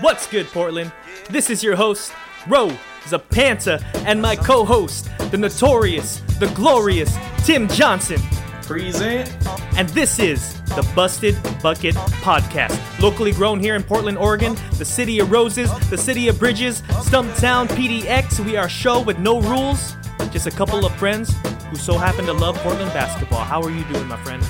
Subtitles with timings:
[0.00, 0.92] What's good, Portland?
[1.28, 2.12] This is your host,
[2.46, 2.68] Ro
[3.06, 8.20] Zapanta, and my co host, the notorious, the glorious Tim Johnson.
[8.62, 9.28] Present.
[9.76, 12.78] And this is the Busted Bucket Podcast.
[13.00, 17.66] Locally grown here in Portland, Oregon, the city of roses, the city of bridges, Stumptown
[17.66, 18.38] PDX.
[18.44, 19.96] We are a show with no rules,
[20.30, 21.34] just a couple of friends
[21.70, 23.40] who so happen to love Portland basketball.
[23.40, 24.44] How are you doing, my friend?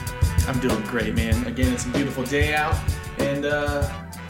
[0.46, 1.46] I'm doing great, man.
[1.46, 2.76] Again, it's a beautiful day out,
[3.18, 3.88] and uh,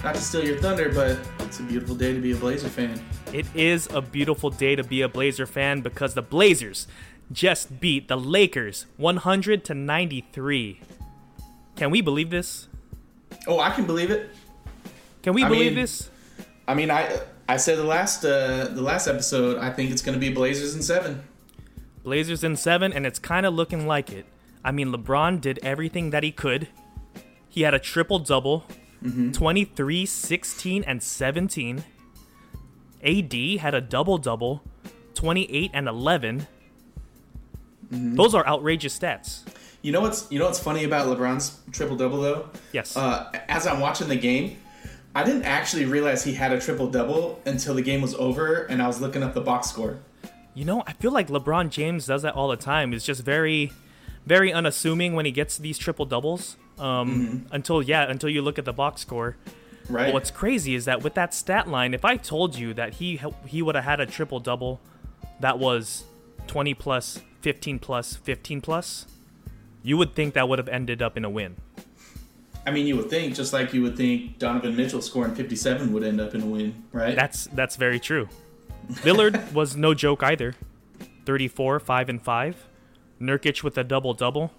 [0.09, 2.99] not to steal your thunder, but it's a beautiful day to be a Blazer fan.
[3.31, 6.89] It is a beautiful day to be a Blazer fan because the Blazers
[7.31, 10.81] just beat the Lakers 100 to 93.
[11.77, 12.69] Can we believe this?
[13.47, 14.31] Oh, I can believe it.
[15.21, 16.09] Can we I believe mean- this?
[16.67, 19.59] I mean, I I said the last uh, the last episode.
[19.59, 21.23] I think it's going to be Blazers in seven.
[22.03, 24.25] Blazers in 7 and it's kind of looking like it.
[24.65, 26.69] I mean, LeBron did everything that he could.
[27.47, 28.65] He had a triple double,
[29.03, 31.85] 23, 16 and 17.
[33.05, 34.63] AD had a double double,
[35.15, 36.47] 28 and 11.
[37.91, 39.45] Those are outrageous stats.
[39.81, 42.51] You know what's you know what's funny about LeBron's triple double though?
[42.73, 42.97] Yes.
[42.97, 44.59] Uh, as I'm watching the game,
[45.15, 48.83] I didn't actually realize he had a triple double until the game was over, and
[48.83, 50.01] I was looking up the box score.
[50.55, 52.93] You know, I feel like LeBron James does that all the time.
[52.93, 53.73] He's just very,
[54.27, 56.57] very unassuming when he gets these triple doubles.
[56.79, 59.37] Um, Until yeah, until you look at the box score.
[59.89, 60.07] Right.
[60.07, 63.21] But what's crazy is that with that stat line, if I told you that he
[63.47, 64.81] he would have had a triple double,
[65.41, 66.05] that was
[66.47, 69.07] 20 plus, 15 plus, 15 plus,
[69.83, 71.57] you would think that would have ended up in a win.
[72.67, 76.05] I mean, you would think, just like you would think Donovan Mitchell scoring 57 would
[76.05, 77.17] end up in a win, right?
[77.17, 78.29] That's that's very true.
[79.05, 80.55] Lillard was no joke either.
[81.25, 82.67] 34, 5 and 5.
[83.21, 84.53] Nurkic with a double double.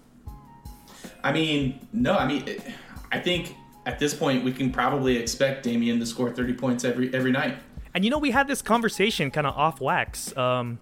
[1.22, 2.44] I mean, no, I mean,
[3.12, 3.54] I think
[3.86, 7.56] at this point we can probably expect Damian to score 30 points every every night.
[7.94, 10.36] And you know, we had this conversation kind of off wax.
[10.36, 10.78] Um,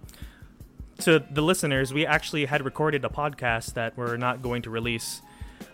[1.00, 5.22] to the listeners, we actually had recorded a podcast that we're not going to release,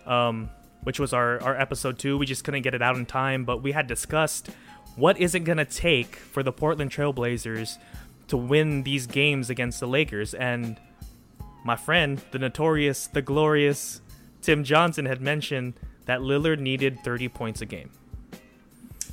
[0.07, 0.51] um,
[0.83, 2.19] which was our, our episode two.
[2.19, 4.51] We just couldn't get it out in time, but we had discussed
[4.97, 7.79] what is it going to take for the Portland Trailblazers
[8.29, 10.35] to win these games against the Lakers.
[10.35, 10.79] And
[11.65, 14.01] my friend, the notorious, the glorious
[14.45, 15.75] Tim Johnson, had mentioned
[16.07, 17.91] that Lillard needed 30 points a game.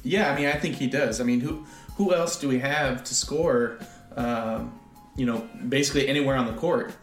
[0.03, 1.21] Yeah, I mean, I think he does.
[1.21, 1.65] I mean, who
[1.95, 3.77] who else do we have to score?
[4.15, 4.77] Um,
[5.15, 6.93] you know, basically anywhere on the court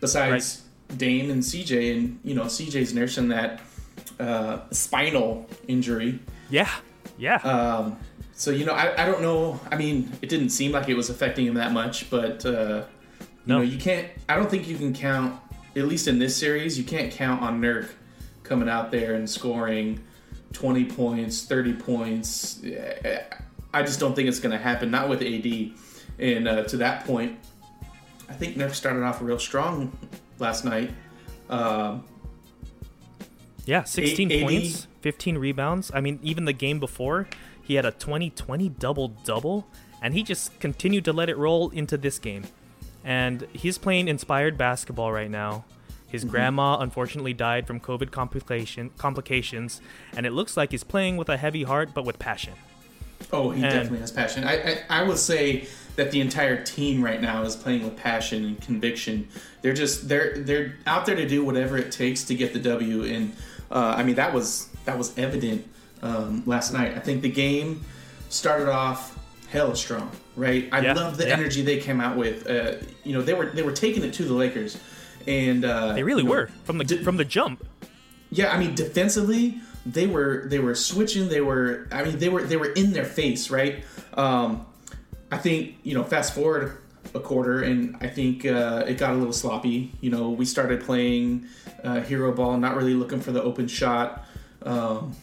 [0.00, 0.62] besides
[0.96, 3.60] Dame and CJ, and you know, CJ's nursing that
[4.18, 6.18] uh, spinal injury.
[6.50, 6.70] Yeah,
[7.18, 7.36] yeah.
[7.36, 7.96] Um,
[8.32, 9.60] so you know, I, I don't know.
[9.70, 12.84] I mean, it didn't seem like it was affecting him that much, but uh,
[13.20, 13.56] you No.
[13.58, 14.08] know, you can't.
[14.28, 15.38] I don't think you can count.
[15.76, 17.90] At least in this series, you can't count on Nurk
[18.42, 20.02] coming out there and scoring
[20.52, 22.62] twenty points, thirty points.
[23.72, 24.90] I just don't think it's going to happen.
[24.90, 25.72] Not with AD.
[26.18, 27.38] And uh, to that point,
[28.28, 29.96] I think Nurk started off real strong
[30.38, 30.90] last night.
[31.48, 32.04] Um,
[33.66, 35.90] Yeah, 16 80 points, 15 rebounds.
[35.94, 37.28] I mean, even the game before,
[37.62, 39.66] he had a 20 20 double double,
[40.02, 42.44] and he just continued to let it roll into this game.
[43.04, 45.64] And he's playing inspired basketball right now.
[46.08, 49.80] His grandma unfortunately died from COVID complication, complications,
[50.16, 52.54] and it looks like he's playing with a heavy heart but with passion.
[53.32, 54.44] Oh, he And- definitely has passion.
[54.44, 55.66] I, I I would say
[55.96, 59.28] that the entire team right now is playing with passion and conviction.
[59.60, 63.02] They're just they're they're out there to do whatever it takes to get the W.
[63.04, 63.36] And
[63.70, 65.68] uh, I mean that was that was evident
[66.00, 66.96] um, last night.
[66.96, 67.84] I think the game
[68.30, 69.17] started off
[69.50, 70.68] hella strong, right?
[70.72, 71.34] I Yeah, love the yeah.
[71.34, 72.48] energy they came out with.
[72.48, 74.78] Uh, you know they were they were taking it to the Lakers,
[75.26, 77.66] and uh, They really you know, were from the Did- from the jump.
[78.30, 81.28] yeah, I mean defensively, they were they were switching.
[81.28, 83.84] They were I mean they were they were in their face, right?
[84.14, 84.66] Um,
[85.30, 86.78] I think you know fast forward
[87.14, 89.92] a quarter, and I think uh, it got a little sloppy.
[90.02, 91.46] You know, we started playing
[91.82, 94.26] uh, hero ball, not really looking for the open shot.
[94.62, 95.14] Um,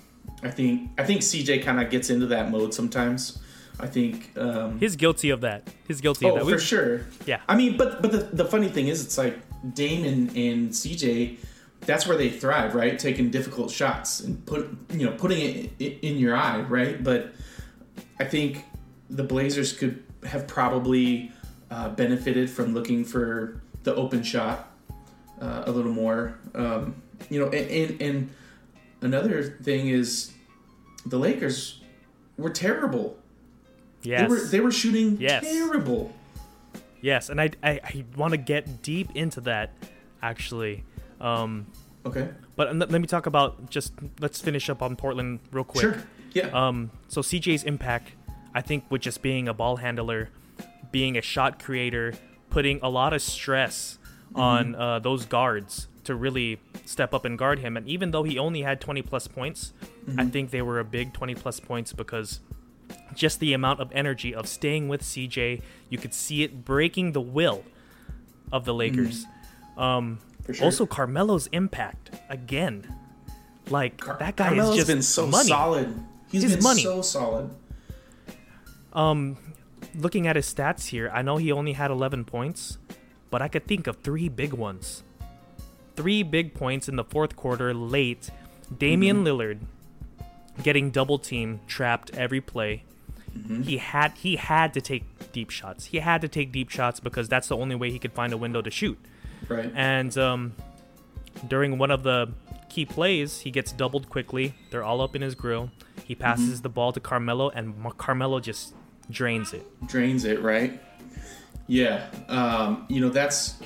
[0.42, 3.38] I think I think CJ kind of gets into that mode sometimes.
[3.80, 5.70] I think um, He's guilty of that.
[5.88, 6.42] He's guilty of oh that.
[6.42, 7.06] for We've- sure.
[7.26, 7.42] Yeah.
[7.48, 9.38] I mean, but but the, the funny thing is, it's like
[9.74, 11.38] Dame and, and CJ.
[11.82, 12.98] That's where they thrive, right?
[12.98, 17.04] Taking difficult shots and put you know putting it in your eye, right?
[17.04, 17.34] But
[18.20, 18.64] I think
[19.10, 21.32] the Blazers could have probably
[21.70, 24.72] uh, benefited from looking for the open shot
[25.42, 26.40] uh, a little more.
[26.56, 26.96] Um,
[27.30, 28.30] you know, and, and and
[29.02, 30.32] another thing is
[31.06, 31.82] the Lakers
[32.38, 33.20] were terrible.
[34.06, 34.22] Yes.
[34.22, 35.44] They were they were shooting Yes.
[35.44, 36.14] terrible.
[37.02, 39.72] Yes, and I I, I want to get deep into that
[40.22, 40.84] actually.
[41.22, 41.68] Um,
[42.06, 42.30] Okay.
[42.56, 45.82] but let me talk about just let's finish up on Portland real quick.
[45.82, 46.04] Sure.
[46.34, 46.48] Yeah.
[46.54, 48.12] Um, so CJ's impact,
[48.54, 50.30] I think, with just being a ball handler,
[50.92, 52.14] being a shot creator,
[52.50, 53.98] putting a lot of stress
[54.32, 54.42] Mm-hmm.
[54.42, 57.78] on uh, those guards to really step up and guard him.
[57.78, 59.72] And even though he only had 20 plus points,
[60.10, 60.20] Mm-hmm.
[60.20, 62.42] I think they were a big 20 plus points because
[63.14, 67.22] just the amount of energy of staying with CJ, you could see it breaking the
[67.22, 67.64] will
[68.52, 69.26] of the Lakers.
[69.78, 70.22] Um, Mm-hmm.
[70.44, 70.66] For sure.
[70.66, 72.94] Also, Carmelo's impact again.
[73.72, 75.48] Like Car- that guy Carmelo's is just been so money.
[75.50, 76.00] solid.
[76.32, 76.84] He's He's been money.
[76.84, 77.50] so solid.
[78.94, 79.38] Um,
[79.96, 82.78] looking at his stats here, I know he only had 11 points,
[83.32, 85.04] but I could think of three big ones.
[85.96, 88.30] Three big points in the fourth quarter late.
[88.78, 89.60] Damian Lillard
[90.66, 92.84] getting double team trapped every play.
[93.64, 95.86] He had he had to take deep shots.
[95.86, 98.38] He had to take deep shots because that's the only way he could find a
[98.38, 98.98] window to shoot.
[99.48, 99.72] Right.
[99.76, 100.56] And um,
[101.48, 102.32] during one of the
[102.70, 104.56] key plays, he gets doubled quickly.
[104.72, 105.70] They're all up in his grill.
[106.04, 108.74] He passes the ball to Carmelo, and Carmelo just
[109.12, 109.68] drains it.
[109.86, 110.82] drains it, right?
[111.68, 112.08] Yeah.
[112.28, 113.62] Um, you know, that's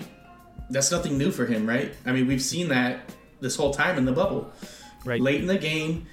[0.70, 1.94] that's nothing new for him, right?
[2.06, 3.00] I mean, we've seen that
[3.40, 4.52] this whole time in the bubble.
[5.06, 5.22] Right.
[5.22, 6.08] Late in the game,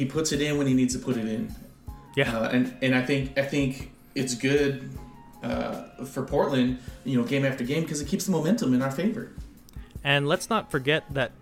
[0.00, 1.54] he puts it in when he needs to put it in.
[2.16, 2.34] Yeah.
[2.34, 4.88] Uh, and and I think I think it's good
[5.42, 8.90] uh, for Portland, you know, game after game because it keeps the momentum in our
[8.90, 9.32] favor.
[10.02, 11.32] And let's not forget that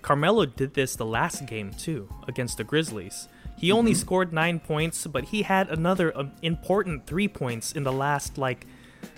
[0.00, 3.28] Carmelo did this the last game too against the Grizzlies.
[3.58, 7.92] He only scored nine points, but he had another um, important three points in the
[7.92, 8.66] last like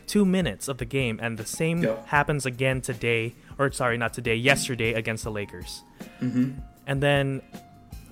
[0.08, 4.34] two minutes of the game, and the same happens again today, or sorry, not today,
[4.34, 5.82] yesterday against the Lakers.
[6.20, 6.58] Mm-hmm.
[6.88, 7.40] And then,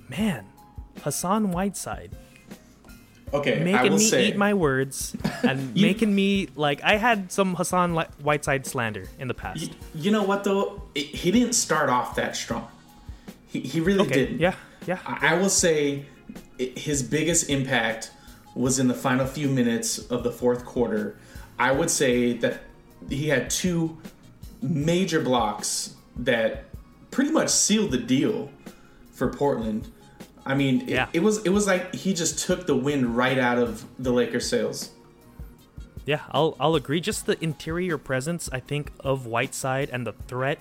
[0.07, 0.45] man,
[1.01, 2.11] Hassan Whiteside
[3.33, 6.97] Okay, I making will me say, eat my words and You- making me like I
[6.97, 9.69] had some Hassan Whiteside slander in the past.
[9.71, 12.67] y- you know what though, it, he didn't start off that strong.
[13.47, 14.39] He, he really okay, didn't.
[14.39, 14.53] yeah,
[14.85, 14.99] yeah.
[15.05, 16.05] I I will say
[16.59, 18.11] his biggest impact
[18.55, 21.17] was in the final few minutes of the fourth quarter.
[21.57, 22.61] I would say that
[23.09, 23.97] he had two
[24.61, 26.65] major blocks that
[27.09, 28.51] pretty much sealed the deal
[29.11, 29.87] for Portland.
[30.45, 31.07] I mean, it- Yeah.
[31.13, 34.47] it, was it was like he just took the wind right out of the Lakers'
[34.49, 34.89] sails.
[36.05, 36.99] Yeah, I'll I'll agree.
[36.99, 40.59] Just the interior presence, I think, of Whiteside and the threat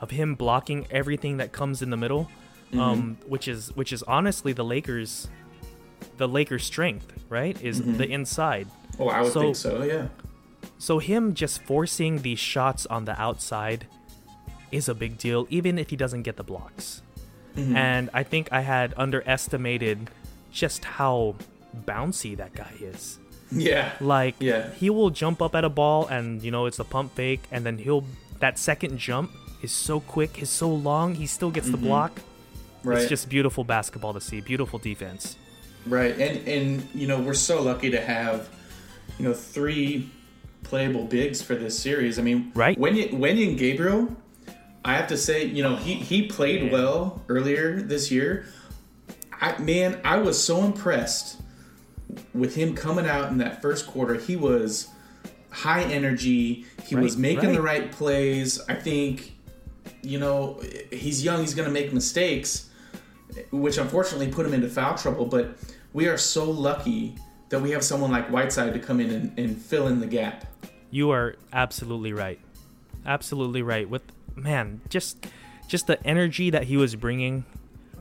[0.00, 2.30] of him blocking everything that comes in the middle,
[2.74, 5.28] um, which is which is honestly the Lakers,
[6.18, 7.56] the Lakers' strength, right?
[7.62, 8.68] Is the inside.
[8.98, 9.82] Oh, I would So- think so.
[9.82, 10.08] Yeah.
[10.78, 13.86] So him just forcing these shots on the outside
[14.70, 17.00] is a big deal, even if he doesn't get the blocks.
[17.56, 17.76] Mm-hmm.
[17.76, 20.10] And I think I had underestimated
[20.50, 21.36] just how
[21.86, 23.18] bouncy that guy is.
[23.50, 23.92] Yeah.
[24.00, 24.70] Like Yeah.
[24.70, 27.64] he will jump up at a ball and you know it's a pump fake and
[27.66, 28.04] then he'll
[28.40, 29.30] that second jump
[29.62, 31.86] is so quick, is so long, he still gets the mm-hmm.
[31.86, 32.20] block.
[32.82, 32.98] Right.
[32.98, 35.36] It's just beautiful basketball to see, beautiful defense.
[35.86, 38.48] Right, and and you know we're so lucky to have
[39.18, 40.10] you know three
[40.64, 42.18] playable bigs for this series.
[42.18, 42.78] I mean, Right.
[42.78, 44.14] When you when and Gabriel,
[44.84, 48.46] I have to say, you know, he he played well earlier this year.
[49.40, 51.40] I man, I was so impressed
[52.34, 54.14] with him coming out in that first quarter.
[54.14, 54.88] He was
[55.50, 56.66] high energy.
[56.84, 57.82] He was Right, making the right.
[57.82, 58.60] right plays.
[58.68, 59.34] I think,
[60.02, 61.40] you know, he's young.
[61.40, 62.70] He's going to make mistakes
[63.50, 65.26] which unfortunately put him into foul trouble.
[65.26, 65.56] But
[65.92, 67.16] we are so lucky
[67.48, 70.46] that we have someone like Whiteside to come in and, and fill in the gap.
[70.90, 72.38] You are absolutely right.
[73.06, 73.88] Absolutely right.
[73.88, 74.02] With
[74.36, 75.26] man, just
[75.68, 77.44] just the energy that he was bringing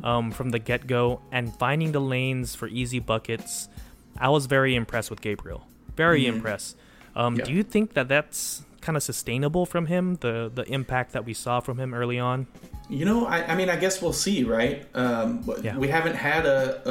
[0.04, 3.70] um, from the get go and finding the lanes for easy buckets.
[4.18, 5.68] I was very impressed with Gabriel.
[5.96, 6.78] Very impressed.
[7.16, 7.46] Um, Yeah.
[7.46, 10.16] Do you think that that's kind of sustainable from him?
[10.22, 12.48] The the impact that we saw from him early on.
[12.90, 14.86] You know, I, I mean, I guess we'll see, right?
[14.94, 15.78] Um, but Yeah.
[15.78, 16.82] We haven't had a,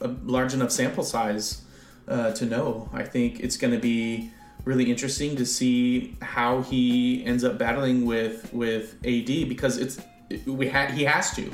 [0.00, 1.62] a, a large enough sample size
[2.08, 2.88] uh, to know.
[2.92, 4.30] I think it's going to be
[4.64, 10.00] really interesting to see how he ends up battling with with AD because it's
[10.46, 11.50] we had he has to.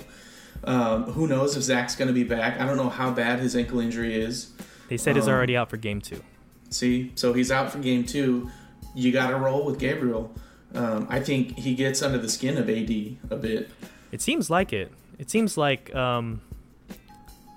[0.62, 2.60] Um, who knows if Zach's going to be back?
[2.60, 4.52] I don't know how bad his ankle injury is.
[4.88, 6.22] They said he's Um, already out for game two.
[6.68, 8.50] See, so he's out for game two.
[8.94, 10.32] You got to roll with Gabriel.
[10.74, 12.90] Um, I think he gets under the skin of AD
[13.30, 13.70] a bit.
[14.12, 14.92] It seems like it.
[15.18, 16.42] It seems like um,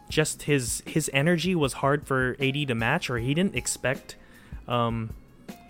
[0.09, 4.15] just his his energy was hard for AD to match, or he didn't expect
[4.67, 5.09] um,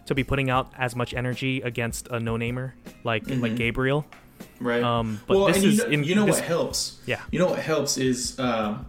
[0.05, 4.05] to be putting out as much energy against a no-namer like like Gabriel.
[4.59, 4.83] Right.
[4.83, 6.99] Um, but well, this and you is know, in- you know this- what helps.
[7.05, 7.21] Yeah.
[7.31, 8.85] You know what helps is, um,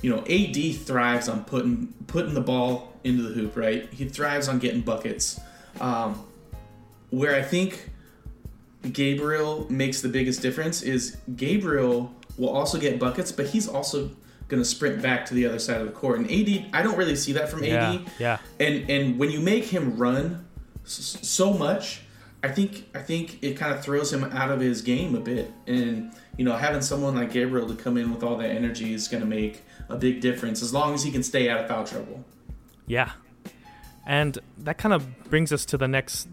[0.00, 3.56] you know, AD thrives on putting putting the ball into the hoop.
[3.56, 3.88] Right.
[3.92, 5.40] He thrives on getting buckets.
[5.80, 6.24] Um,
[7.10, 7.90] where I think
[8.92, 14.10] Gabriel makes the biggest difference is Gabriel will also get buckets, but he's also
[14.48, 16.18] going to sprint back to the other side of the court.
[16.18, 17.70] And AD, I don't really see that from AD.
[17.70, 17.98] yeah.
[18.18, 18.38] yeah.
[18.60, 20.46] And and when you make him run
[20.84, 22.02] so much,
[22.42, 25.52] I think I think it kind of throws him out of his game a bit.
[25.66, 29.08] And you know, having someone like Gabriel to come in with all that energy is
[29.08, 31.84] going to make a big difference as long as he can stay out of foul
[31.84, 32.24] trouble.
[32.86, 33.12] Yeah.
[34.06, 36.28] And that kind of brings us to the next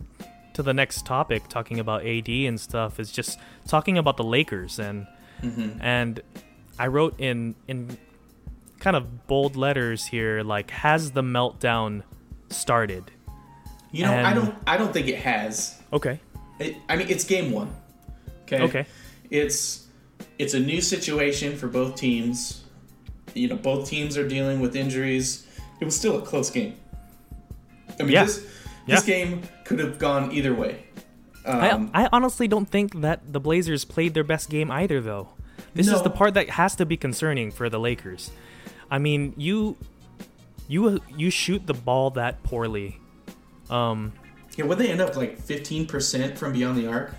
[0.54, 4.80] to the next topic talking about AD and stuff is just talking about the Lakers
[4.80, 5.08] and
[5.42, 5.80] mm-hmm.
[5.82, 6.22] and
[6.78, 7.98] I wrote in in
[8.80, 12.04] kind of bold letters here like has the meltdown
[12.50, 13.12] started.
[13.92, 15.80] You know, I don't I don't think it has.
[15.92, 16.20] Okay.
[16.60, 17.74] It, I mean, it's game one.
[18.44, 18.62] Okay.
[18.62, 18.86] Okay.
[19.30, 19.88] It's
[20.38, 22.64] it's a new situation for both teams.
[23.34, 25.48] You know, both teams are dealing with injuries.
[25.80, 26.76] It was still a close game.
[28.00, 28.26] I mean, Yeah.
[28.26, 28.38] this
[28.88, 29.14] this Yeah.
[29.16, 30.84] game could have gone either way.
[31.46, 35.30] Um, I I honestly don't think that the Blazers played their best game either though.
[35.74, 38.32] This is the part that has to be concerning for the Lakers.
[38.92, 39.78] I mean, you
[40.68, 42.98] you you shoot the ball that poorly.
[43.70, 44.14] Um
[44.58, 47.14] yeah, would they end up like fifteen percent from beyond the arc?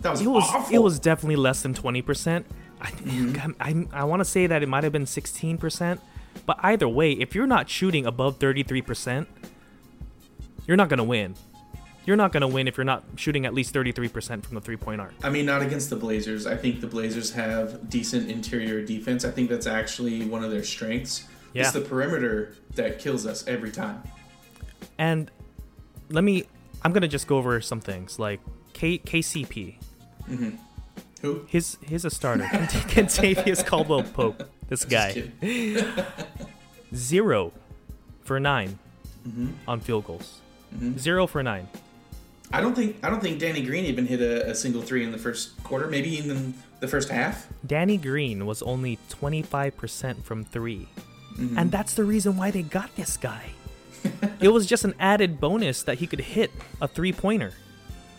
[0.00, 0.74] That was it was awful.
[0.74, 2.44] it was definitely less than 20%.
[2.80, 3.50] I Mm-hmm.
[3.60, 5.98] I, I want to say that it might have been 16%,
[6.46, 9.26] but either way, if you're not shooting above 33%,
[10.66, 11.34] you're not going to win.
[12.06, 15.00] You're not going to win if you're not shooting at least 33% from the three-point
[15.02, 15.12] arc.
[15.22, 16.46] I mean, not against the Blazers.
[16.46, 19.26] I think the Blazers have decent interior defense.
[19.26, 21.28] I think that's actually one of their strengths.
[21.52, 21.62] Yeah.
[21.62, 24.02] It's the perimeter that kills us every time.
[24.96, 25.30] And
[26.10, 26.44] let me
[26.82, 28.40] I'm going to just go over some things like
[28.72, 29.76] K, KCP.
[31.22, 31.44] Who?
[31.48, 32.44] His his a starter.
[32.88, 34.42] Kentavious Caldwell Pope.
[34.68, 35.30] This guy.
[36.94, 37.52] Zero
[38.24, 38.78] for 9
[39.28, 39.48] Mm-hmm.
[39.68, 40.40] on field goals.
[40.96, 41.68] Zero for 9.
[42.54, 45.12] I don't think I don't think Danny Green even hit a, a single three in
[45.12, 45.88] the first quarter.
[45.88, 47.46] Maybe even the first half.
[47.66, 50.88] Danny Green was only 25% from 3.
[51.38, 51.58] Mm-hmm.
[51.58, 53.50] And that's the reason why they got this guy.
[54.40, 57.52] it was just an added bonus that he could hit a three-pointer.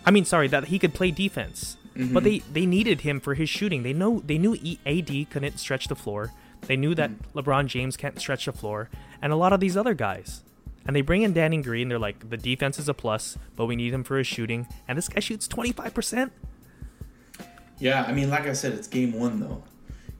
[0.05, 1.77] I mean, sorry, that he could play defense.
[1.95, 2.13] Mm-hmm.
[2.13, 3.83] But they they needed him for his shooting.
[3.83, 6.31] They know they knew E- AD couldn't stretch the floor.
[6.61, 7.37] They knew that Mm-hmm.
[7.39, 8.89] LeBron James can't stretch the floor,
[9.21, 10.41] and a lot of these other guys.
[10.87, 11.89] And they bring in Danny Green.
[11.89, 14.67] They're like, the defense is a plus, but we need him for his shooting.
[14.87, 16.31] And this guy shoots 25%.
[17.77, 19.63] Yeah, I mean, like I said, it's game one though.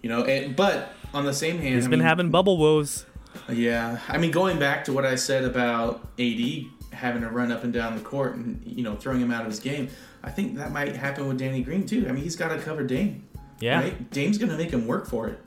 [0.01, 3.05] You know, and, but on the same hand, He's I been mean, having bubble woes.
[3.49, 7.63] Yeah, I mean, going back to what I said about AD having to run up
[7.63, 9.89] and down the court and you know throwing him out of his game,
[10.23, 12.05] I think that might happen with Danny Green too.
[12.07, 13.27] I mean, he's got to cover Dame.
[13.59, 13.81] Yeah.
[13.81, 14.11] right?
[14.11, 15.39] Dame's gonna make him work for it.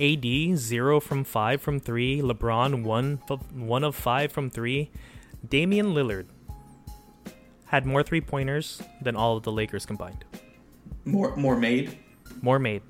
[0.00, 2.20] AD zero from five from three.
[2.20, 3.16] LeBron one
[3.52, 4.90] one of five from three.
[5.48, 6.26] Damian Lillard
[7.66, 10.24] had more three pointers than all of the Lakers combined.
[11.04, 11.98] More, more made.
[12.40, 12.82] More made.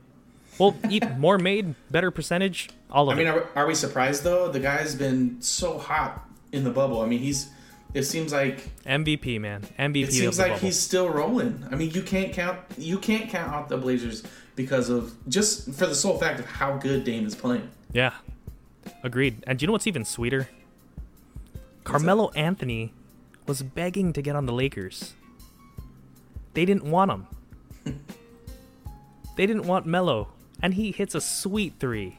[0.58, 2.70] Well, e- more made, better percentage.
[2.90, 4.48] All of I mean, are, are we surprised though?
[4.48, 7.00] The guy's been so hot in the bubble.
[7.00, 7.50] I mean, he's.
[7.94, 10.04] It seems like MVP man, MVP.
[10.04, 10.60] it seems like bubble.
[10.60, 11.62] he's still rolling.
[11.70, 14.22] I mean, you can't count you can't count out the Blazers
[14.56, 17.70] because of just for the sole fact of how good Dame is playing.
[17.92, 18.14] Yeah,
[19.02, 19.44] agreed.
[19.46, 20.48] And do you know what's even sweeter?
[21.84, 22.94] Carmelo Anthony
[23.46, 25.14] was begging to get on the Lakers.
[26.54, 27.26] They didn't want him.
[29.36, 30.28] they didn't want Melo,
[30.62, 32.18] and he hits a sweet three.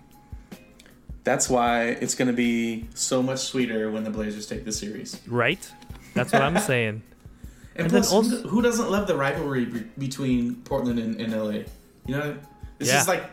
[1.23, 5.21] That's why it's going to be so much sweeter when the Blazers take the series.
[5.27, 5.71] Right?
[6.13, 7.01] That's what I'm saying.
[7.75, 11.50] And, And plus, also- who, doesn't love the rivalry be- between Portland and, and LA?
[12.05, 12.38] You know,
[12.77, 13.01] this Yeah.
[13.01, 13.23] is like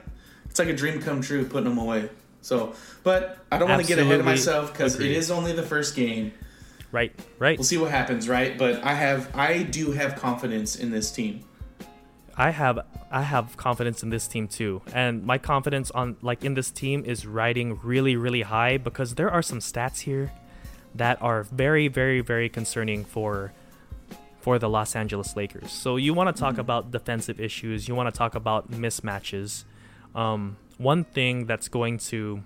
[0.47, 2.09] it's like a dream come true putting them away.
[2.41, 5.63] So, but I don't want to get ahead of myself because it is only the
[5.63, 6.33] first game.
[6.91, 7.59] Right, right.
[7.59, 8.57] We'll see what happens, right?
[8.57, 11.45] But I have, I do have confidence in this team.
[12.37, 14.83] I have I have confidence in this team too.
[14.95, 19.31] And my confidence on like in this team is riding really really high because there
[19.31, 20.33] are some stats here
[20.95, 23.53] that are very very very concerning for
[24.41, 25.71] for the Los Angeles Lakers.
[25.71, 29.65] So you want to talk about defensive issues, you want to talk about mismatches.
[30.15, 32.43] Um, one thing that's going to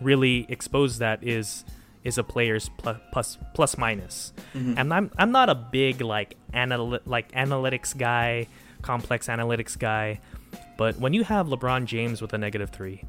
[0.00, 1.64] really expose that is
[2.04, 4.32] is a player's plus plus, plus minus.
[4.76, 8.48] And I'm I'm not a big like anal- like analytics guy,
[8.82, 10.20] complex analytics guy,
[10.76, 13.02] but when you have LeBron James with a negative 3,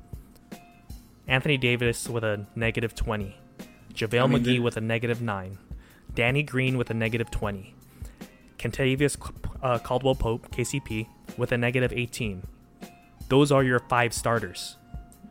[1.28, 3.36] Anthony Davis with a negative 20,
[3.94, 5.58] JaVale I mean, McGee the- with a negative 9,
[6.14, 7.74] Danny Green with a negative 20,
[8.58, 9.18] Kentavious
[9.62, 12.44] uh, Caldwell Pope, KCP, with a negative 18.
[13.30, 14.78] Those are your five starters.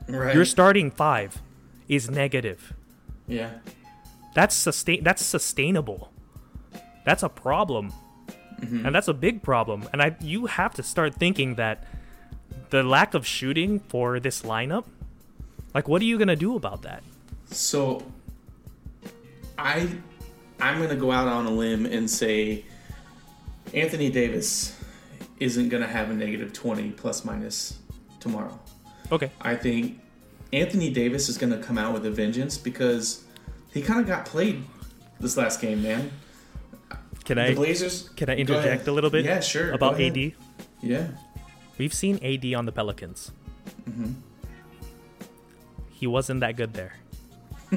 [0.09, 0.35] Right?
[0.35, 1.41] Your starting five
[1.89, 2.75] is negative.
[3.27, 3.51] yeah.
[4.35, 5.05] That's sustain.
[5.05, 6.11] That's sustainable.
[7.05, 7.93] That's a problem,
[8.63, 8.87] Mm-hmm.
[8.87, 9.89] and that's a big problem.
[9.93, 11.85] And I, you have to start thinking that
[12.71, 14.85] the lack of shooting for this lineup
[15.75, 17.03] Like, what are you gonna do about that?
[17.51, 18.05] So,
[19.59, 19.89] I,
[20.61, 22.65] I'm gonna go out on a limb and say,
[23.75, 24.79] Anthony Davis
[25.41, 27.79] isn't gonna have a negative twenty plus minus
[28.21, 28.59] tomorrow.
[29.11, 29.31] Okay.
[29.41, 30.01] I think
[30.53, 33.25] Anthony Davis is gonna come out with a vengeance because
[33.73, 34.63] he kind of got played
[35.21, 36.11] this last game, man.
[37.25, 38.09] Can The I Blazers.
[38.17, 39.25] can I interject a little bit?
[39.25, 39.73] Yeah, sure.
[39.73, 40.01] About.
[40.01, 40.33] AD.
[40.83, 41.09] Yeah.
[41.79, 43.33] We've seen AD on the Pelicans.
[43.89, 44.13] Mm-hmm.
[45.91, 46.95] He wasn't that good there.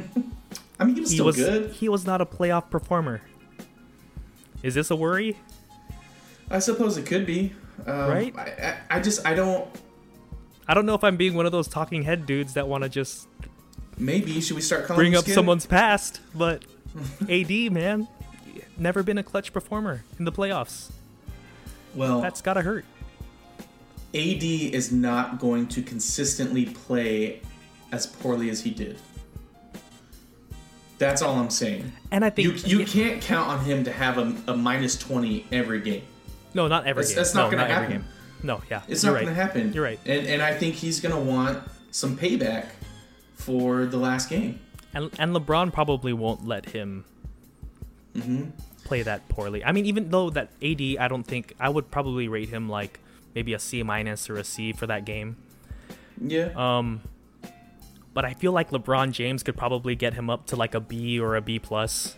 [0.79, 1.71] I mean, he was He still was good.
[1.73, 3.21] he was not a playoff performer.
[4.63, 5.37] Is this a worry?
[6.49, 7.53] I suppose it could be.
[7.85, 8.35] Um, Right?
[8.35, 8.41] I,
[8.89, 9.67] I, I just I don't.
[10.67, 12.89] I don't know if I'm being one of those talking head dudes that want to
[12.89, 13.27] just
[13.97, 16.65] Maybe should we start calling bring up someone's past, but
[17.29, 18.07] AD, man,
[18.77, 20.91] never been a clutch performer in the playoffs.
[21.93, 22.85] Well, That's gotta hurt.
[24.13, 27.41] AD is not going to consistently play
[27.91, 28.97] as poorly as he did.
[30.97, 31.91] That's all I'm saying.
[32.11, 35.45] And I You think you can't count on him to have a, a minus twenty
[35.51, 36.03] every game.
[36.53, 37.15] no, not every That's- game.
[37.17, 37.91] that's not no, gonna every happen.
[38.01, 38.05] game.
[38.43, 39.25] No, yeah, It's you're not right.
[39.25, 39.73] going to happen.
[39.73, 39.99] You're right.
[40.05, 42.67] And and I think he's going to want some payback
[43.33, 44.59] for the last game.
[44.93, 47.05] And and LeBron probably won't let him
[48.15, 48.43] Mm-hmm.
[48.85, 49.63] play that poorly.
[49.63, 52.99] I mean, even though that AD, I don't think I would probably rate him like
[53.33, 55.35] maybe a C minus or a C for that game.
[56.21, 56.51] Yeah.
[56.55, 57.01] Um,
[58.13, 61.19] but I feel like LeBron James could probably get him up to like a B
[61.19, 62.15] or a B plus.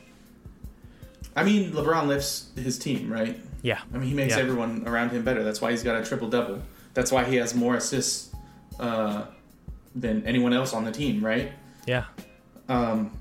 [1.36, 3.40] I mean, LeBron lifts his team, right?
[3.64, 4.42] Yeah, I mean, he makes Yeah.
[4.42, 5.44] everyone around him better.
[5.44, 6.62] That's why he's got a triple double.
[6.94, 8.36] That's why he has more assists
[8.80, 9.26] uh,
[9.96, 11.52] than anyone else on the team, right?
[11.88, 12.06] yeah.
[12.70, 13.12] Um,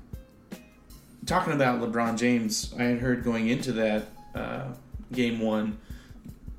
[1.27, 4.63] talking about LeBron James, I had heard going into that uh,
[5.11, 5.77] game one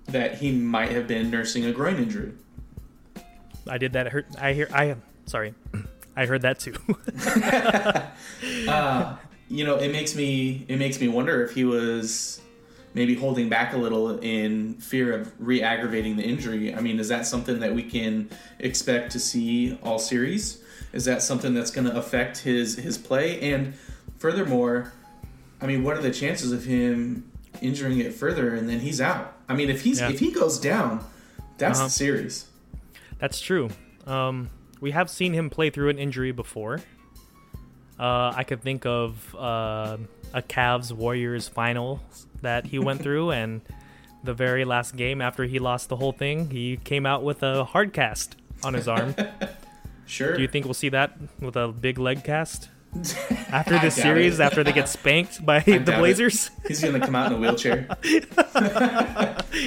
[0.07, 2.33] that he might have been nursing a groin injury.
[3.67, 4.07] I did that.
[4.07, 4.27] I heard.
[4.39, 4.69] I hear.
[4.73, 5.55] I am sorry.
[6.17, 6.75] I heard that too.
[8.69, 9.17] Uh,
[9.49, 12.41] you know, it makes me it makes me wonder if he was
[12.95, 16.75] maybe holding back a little in fear of re-aggravating the injury.
[16.75, 18.29] I mean, is that something that we can
[18.59, 20.63] expect to see all series?
[20.93, 23.41] Is that something that's going to affect his his play?
[23.53, 23.75] And
[24.19, 24.93] furthermore,
[25.61, 29.37] I mean, what are the chances of him injuring it further and then he's out?
[29.49, 30.11] I mean, if he's Yeah.
[30.11, 31.05] if he goes down,
[31.57, 31.87] that's Uh-huh.
[31.89, 32.47] the series.
[33.19, 33.71] That's true.
[34.07, 34.51] Um,
[34.81, 36.81] we have seen him play through an injury before.
[37.99, 39.97] Uh, I could think of uh,
[40.33, 42.01] a Cavs Warriors final
[42.43, 43.61] that he went through, and
[44.23, 47.65] the very last game after he lost the whole thing, he came out with a
[47.65, 49.15] hard cast on his arm.
[50.07, 50.37] Sure.
[50.37, 52.71] Do you think we'll see that with a big leg cast
[53.51, 54.39] after I this series?
[54.41, 54.43] it.
[54.43, 55.99] After they get spanked by doubt the it.
[55.99, 57.87] Blazers, he's going to come out in a wheelchair.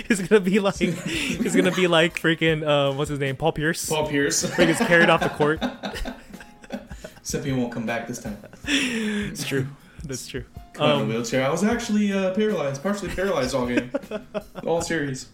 [0.07, 3.87] he's gonna be like he's gonna be like freaking uh, what's his name, Paul Pierce.
[3.89, 4.41] Paul Pierce.
[4.55, 5.63] He gets carried off the court.
[7.19, 8.37] Except he won't come back this time.
[8.65, 9.67] It's true.
[10.03, 10.43] That's true.
[10.73, 11.45] Come out in a Um, wheelchair.
[11.45, 13.91] I was actually uh, paralyzed, partially paralyzed all game,
[14.65, 15.27] all series.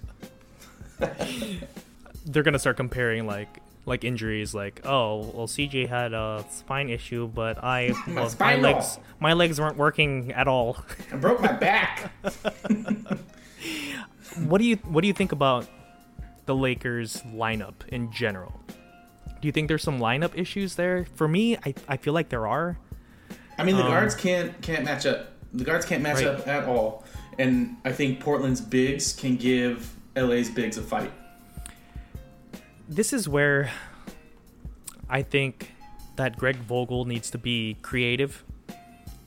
[2.26, 7.28] they're gonna start comparing like like injuries like oh well CJ had a spine issue
[7.28, 10.78] but I My well, my legs my legs weren't working at all.
[11.12, 12.12] I broke my back.
[14.46, 15.68] what do you what do you think about
[16.46, 18.60] the Lakers lineup in general?
[19.42, 21.06] Do you think there's some lineup issues there?
[21.16, 22.78] For me, I, I feel like there are.
[23.58, 25.30] I mean, the Um, guards can't can't match up.
[25.54, 26.28] The guards can't match Right.
[26.28, 27.04] up at all,
[27.38, 31.12] and I think Portland's bigs can give LA's bigs a fight.
[32.88, 33.72] This is where
[35.10, 35.74] I think
[36.16, 38.44] that Greg Vogel needs to be creative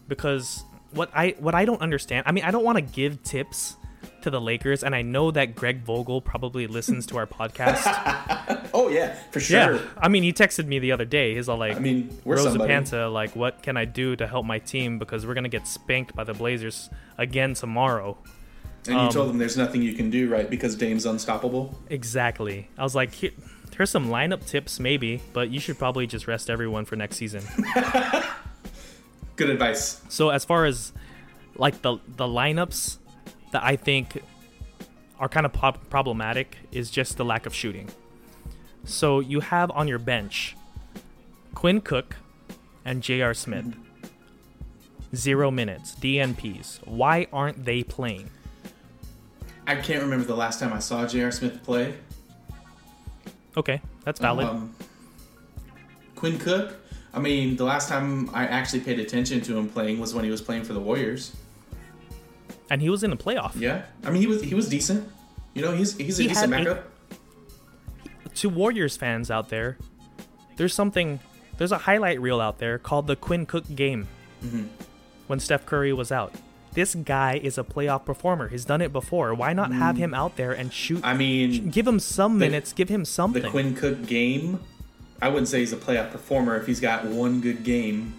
[0.08, 2.24] because what I what I don't understand.
[2.26, 3.76] I mean, I don't want to give tips
[4.22, 8.56] to the Lakers, and I know that Greg Vogel probably listens to our podcast.
[8.72, 9.74] Oh yeah, for sure.
[9.74, 11.34] Yeah, I mean, he texted me the other day.
[11.34, 12.72] He's all like, I mean, we're Rosa somebody.
[12.72, 16.14] Panta, like, what can I do to help my team because we're gonna get spanked
[16.14, 18.16] by the Blazers again tomorrow.
[18.86, 20.48] And you um, told them there's nothing you can do, right?
[20.48, 21.78] Because Dame's unstoppable.
[21.90, 22.68] Exactly.
[22.78, 23.30] I was like, Here,
[23.76, 27.42] here's some lineup tips, maybe, but you should probably just rest everyone for next season.
[29.36, 30.02] Good advice.
[30.08, 30.92] So as far as
[31.56, 32.98] like the the lineups
[33.52, 34.22] that I think
[35.18, 37.88] are kind of pop- problematic is just the lack of shooting.
[38.84, 40.56] So you have on your bench
[41.54, 42.16] Quinn Cook
[42.84, 43.34] and J.R.
[43.34, 43.74] Smith.
[45.14, 46.86] Zero minutes, DNPs.
[46.86, 48.30] Why aren't they playing?
[49.70, 51.30] I can't remember the last time I saw J.R.
[51.30, 51.94] Smith play.
[53.56, 54.46] Okay, that's valid.
[54.46, 54.74] Um,
[56.16, 56.74] Quinn Cook.
[57.14, 60.30] I mean, the last time I actually paid attention to him playing was when he
[60.30, 61.34] was playing for the Warriors.
[62.70, 63.52] and he was in the playoff.
[63.58, 65.08] Yeah, I mean he was he was decent.
[65.54, 66.90] You know, he's he's a He decent had eight- backup.
[68.36, 69.76] to Warriors fans out there,
[70.56, 71.18] there's something
[71.58, 74.08] there's a highlight reel out there called the Quinn Cook game
[74.44, 74.64] Mm-hmm.
[75.26, 76.32] when Steph Curry was out.
[76.72, 78.48] This guy is a playoff performer.
[78.48, 79.34] He's done it before.
[79.34, 81.00] Why not have him out there and shoot?
[81.04, 82.72] I mean, give him some the- minutes.
[82.72, 83.42] Give him something.
[83.42, 83.48] the.
[83.50, 84.60] Quinn Cook game,
[85.20, 88.14] I wouldn't say he's a playoff performer if he's got one good game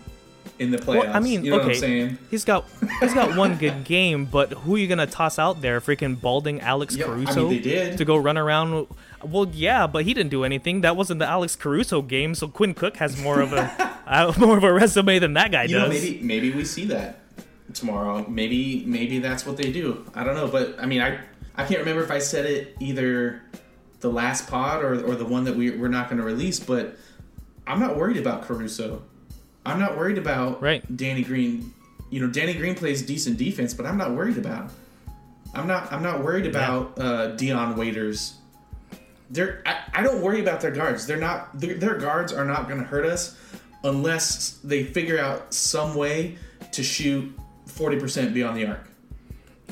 [0.59, 1.05] in the playoffs.
[1.05, 2.17] Well, I mean, you know okay, what I'm saying?
[2.29, 2.65] he's got
[2.99, 5.79] he's got one good game, but who are you gonna toss out there?
[5.79, 7.97] Freaking balding Alex I mean, Caruso they did.
[7.97, 8.87] to go run around.
[9.23, 10.81] Well, yeah, but he didn't do anything.
[10.81, 13.71] That wasn't the Alex Caruso game, so Quinn Cook has more of a
[14.07, 15.83] uh, more of a resume than that guy You does.
[15.83, 17.20] know, maybe maybe we see that
[17.73, 18.25] tomorrow.
[18.27, 20.05] Maybe maybe that's what they do.
[20.15, 21.19] I don't know, but I mean, I
[21.55, 23.41] I can't remember if I said it either
[23.99, 26.95] the last pod or or the one that we we're not going to release, but
[27.67, 29.03] I'm not worried about Caruso.
[29.65, 30.83] I'm not worried about Right.
[30.97, 31.73] Danny Green.
[32.09, 34.63] You know, Danny Green plays decent defense, but I'm not worried about.
[34.63, 34.71] him.
[35.53, 35.91] I'm not.
[35.93, 38.33] I'm not worried about uh, Dion Waiters.
[39.29, 39.61] They're.
[39.65, 41.05] I, I don't worry about their guards.
[41.05, 41.57] They're not.
[41.59, 43.37] Their, their guards are not going to hurt us
[43.83, 46.37] unless they figure out some way
[46.71, 47.37] to shoot
[47.71, 48.87] forty percent beyond the arc.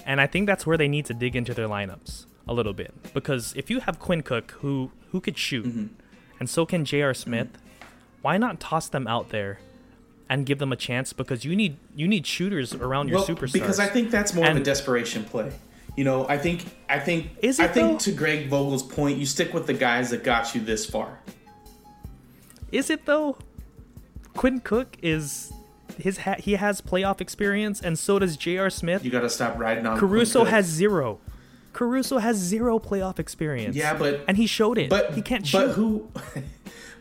[0.06, 2.94] And I think that's where they need to dig into their lineups a little bit
[3.14, 5.86] because if you have Quinn Cook who who could shoot, Mm-hmm.
[6.40, 7.14] and so can J.R.
[7.14, 7.50] Smith,
[8.22, 9.60] why not toss them out there
[10.30, 11.12] and give them a chance?
[11.14, 13.54] Because you need you need shooters around your Well, superstars.
[13.54, 15.52] because I think that's more of a desperation play.
[15.98, 16.66] You know, I think.
[16.88, 17.32] I think.
[17.42, 17.98] Is I think though?
[18.06, 21.20] to Greg Vogel's point, you stick with the guys that got you this far.
[22.72, 23.38] Is it though?
[24.36, 25.52] Quinn Cook is
[25.98, 28.70] his ha- he has playoff experience, and so does J.R.
[28.70, 29.04] Smith.
[29.04, 29.98] You got to stop riding on.
[29.98, 31.20] Caruso has zero.
[31.74, 33.76] Caruso has zero playoff experience.
[33.76, 34.90] Yeah, but and he showed it.
[34.90, 35.72] But he can't But shoot.
[35.74, 36.10] who?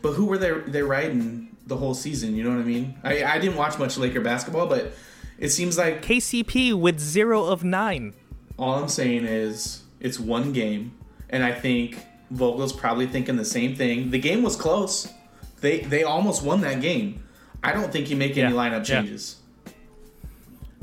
[0.01, 0.51] But who were they?
[0.51, 2.33] They riding the whole season.
[2.35, 2.95] You know what I mean?
[3.03, 4.93] I I didn't watch much Laker basketball, but
[5.37, 8.13] it seems like KCP with zero of nine.
[8.57, 10.93] all I'm saying is it's one game,
[11.29, 11.97] and I think
[12.31, 14.11] Vogel's probably thinking the same thing.
[14.11, 15.11] The game was close.
[15.59, 17.23] They they almost won that game.
[17.63, 19.01] I don't think you make any Yeah, lineup yeah.
[19.01, 19.37] changes.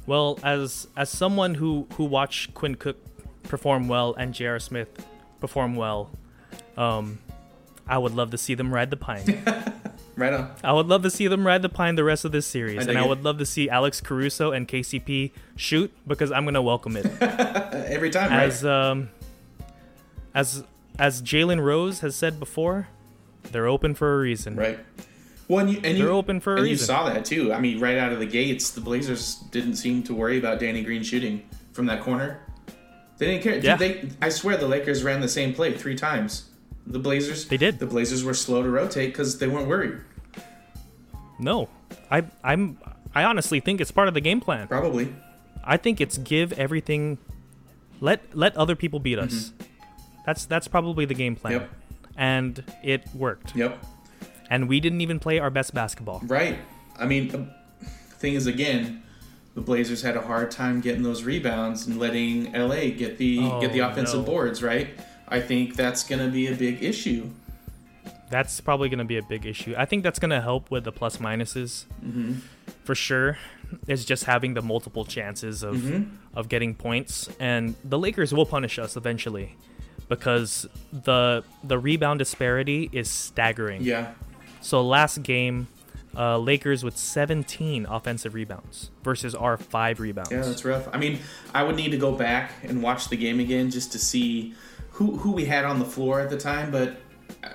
[0.07, 2.97] Well, as as someone who who watched Quinn Cook
[3.45, 4.59] perform well and J.R.
[4.59, 5.05] Smith
[5.41, 6.11] perform well,
[6.77, 7.19] um,
[7.89, 9.43] I would love to see them ride the pine.
[10.19, 10.51] Right on.
[10.65, 12.91] I would love to see them ride the pine the rest of this series, I
[12.91, 13.09] and I it.
[13.11, 17.05] would love to see Alex Caruso and KCP shoot because I'm gonna welcome it.
[17.21, 18.45] Every time, right?
[18.45, 19.11] as um,
[20.35, 20.65] as
[20.99, 22.89] as Jalen Rose has said before,
[23.53, 24.57] they're open for a reason.
[24.57, 24.79] Right.
[25.49, 27.53] Well, and you, and They're you, open for a and you saw that too.
[27.53, 30.83] I mean, right out of the gates, the Blazers didn't seem to worry about Danny
[30.83, 32.41] Green shooting from that corner.
[33.19, 33.59] They didn't care.
[33.59, 33.77] Yeah.
[33.77, 36.51] they, I swear, the Lakers ran the same play three times.
[36.87, 37.47] The Blazers.
[37.47, 37.79] They did.
[37.79, 40.01] The Blazers were slow to rotate because they weren't worried.
[41.39, 41.69] No,
[42.11, 42.79] I I'm
[43.15, 44.69] I honestly think it's part of the game plan.
[44.69, 45.15] Probably.
[45.65, 47.19] I think it's give everything.
[48.01, 49.53] Let let other people beat us.
[50.25, 51.55] That's that's probably the game plan.
[51.55, 51.63] Mm-hmm.
[51.63, 51.71] Yep.
[52.17, 53.55] And it worked.
[53.57, 53.85] Yep.
[54.51, 56.21] And we didn't even play our best basketball.
[56.25, 56.59] Right.
[56.99, 57.49] I mean, the
[58.17, 59.03] thing is, again,
[59.55, 63.73] the Blazers had a hard time getting those rebounds and letting LA get the get
[63.73, 64.27] the Oh, offensive no.
[64.27, 64.63] boards.
[64.63, 64.89] Right.
[65.29, 67.31] I think that's going to be a big issue.
[68.31, 69.75] That's probably going to be a big issue.
[69.79, 72.35] I think that's going to help with the plus minuses Mm-hmm.
[72.85, 73.39] for sure.
[73.89, 76.15] Is just having the multiple chances of Mm-hmm.
[76.39, 79.57] of getting points, and the Lakers will punish us eventually
[80.09, 83.83] because the the rebound disparity is staggering.
[83.83, 84.13] Yeah.
[84.67, 85.69] So last game,
[86.17, 90.33] uh, Lakers with 17 offensive rebounds versus our five rebounds.
[90.33, 90.89] Yeah, that's rough.
[90.93, 91.21] I mean,
[91.55, 94.55] I would need to go back and watch the game again just to see
[94.91, 96.73] who who we had on the floor at the time.
[96.73, 96.97] But
[97.45, 97.51] uh,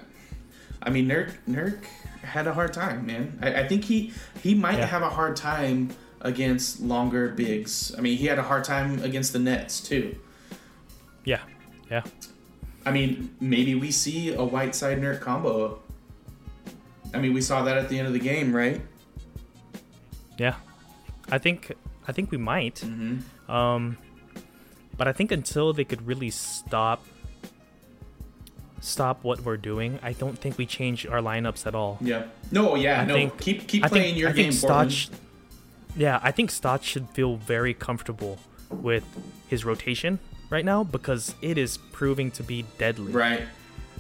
[0.82, 1.84] I mean, Nurk Nurk
[2.24, 3.38] had a hard time, man.
[3.42, 4.86] I, I think he he might Yeah.
[4.86, 5.90] have a hard time
[6.22, 7.94] against longer bigs.
[7.98, 10.16] I mean, he had a hard time against the Nets too.
[11.26, 11.42] yeah,
[11.90, 12.04] yeah.
[12.86, 15.80] I mean, maybe we see a Whiteside Nurk combo.
[17.14, 18.82] I mean, we saw that at the end of the game, right?
[20.38, 20.56] Yeah,
[21.30, 21.72] I think
[22.08, 22.76] I think we might.
[22.76, 23.52] Mm-hmm.
[23.52, 23.98] Um,
[24.98, 27.06] but I think until they could really stop
[28.80, 31.98] stop what we're doing, I don't think we change our lineups at all.
[32.02, 32.24] Yeah.
[32.52, 33.14] No, yeah, I no.
[33.14, 35.10] think- keep keep I playing think, your I game, think Stotts,
[35.96, 39.04] yeah, I think Stotts should feel very comfortable with
[39.48, 40.20] his rotation
[40.50, 43.12] right now because it is proving to be deadly.
[43.12, 43.42] Right.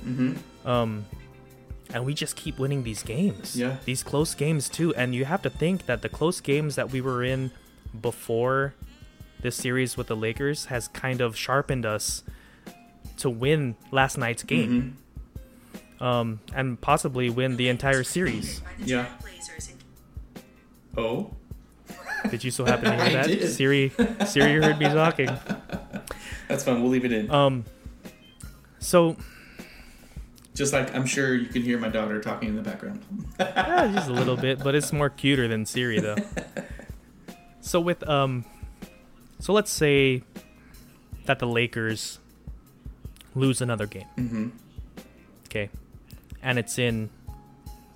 [0.05, 0.67] Mm-hmm.
[0.67, 1.05] Um,
[1.93, 3.55] and we just keep winning these games.
[3.55, 3.77] Yeah.
[3.85, 7.01] These close games too, and you have to think that the close games that we
[7.01, 7.51] were in
[7.99, 8.73] before
[9.41, 12.23] this series with the Lakers has kind of sharpened us
[13.17, 14.71] to win last night's game.
[14.71, 16.03] Mm-hmm.
[16.03, 18.61] Um, and possibly win the entire series.
[18.79, 19.05] Yeah.
[20.97, 21.31] Oh.
[22.29, 23.27] Did you so happen to hear that?
[23.27, 23.49] did.
[23.51, 23.91] Siri,
[24.25, 25.29] Siri heard me talking.
[26.47, 26.81] That's fine.
[26.81, 27.29] We'll leave it in.
[27.29, 27.65] Um,
[28.79, 29.15] so
[30.61, 33.01] Just like I'm sure you can hear my daughter talking in the background.
[33.39, 36.17] Yeah, just a little bit, but it's more cuter than Siri though.
[37.61, 38.45] so with um,
[39.39, 40.21] so let's say
[41.25, 42.19] that the Lakers
[43.33, 44.05] lose another game.
[44.19, 44.49] Mm-hmm.
[45.47, 45.71] Okay,
[46.43, 47.09] and it's in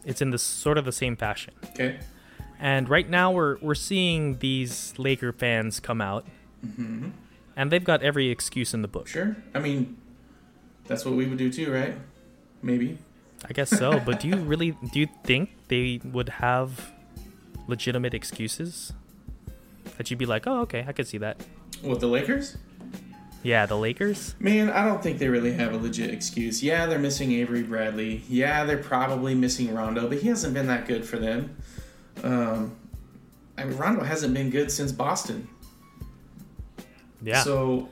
[0.03, 1.53] it's in the sort of the same fashion.
[1.65, 1.99] Okay.
[2.59, 6.25] And right now we're we're seeing these Laker fans come out,
[6.65, 7.09] Mm-hmm.
[7.55, 9.07] and they've got every excuse in the book.
[9.07, 9.35] Sure.
[9.53, 9.97] I mean,
[10.87, 11.93] that's what we would do too, right?
[12.65, 12.97] Maybe.
[13.47, 13.99] I guess so.
[14.05, 16.91] but do you really do you think they would have
[17.67, 18.91] legitimate excuses?
[19.97, 21.37] That you'd be like, oh, okay, I could see that.
[21.83, 22.57] With the Lakers?
[23.43, 24.35] Yeah, the Lakers.
[24.39, 26.63] Man, I don't think they really have a legit excuse.
[26.63, 28.23] Yeah, they're missing Avery Bradley.
[28.27, 31.55] Yeah, they're probably missing Rondo, but he hasn't been that good for them.
[32.23, 32.75] Um,
[33.57, 35.47] I mean, Rondo hasn't been good since Boston.
[37.21, 37.43] Yeah.
[37.43, 37.87] So